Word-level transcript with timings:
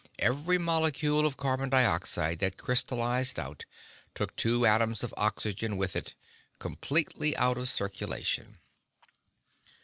Every 0.17 0.57
molecule 0.57 1.27
of 1.27 1.37
carbon 1.37 1.69
dioxide 1.69 2.39
that 2.39 2.57
crystallized 2.57 3.39
out 3.39 3.65
took 4.15 4.35
two 4.35 4.65
atoms 4.65 5.03
of 5.03 5.13
oxygen 5.15 5.77
with 5.77 5.95
it, 5.95 6.15
completely 6.57 7.37
out 7.37 7.59
of 7.59 7.69
circulation. 7.69 8.57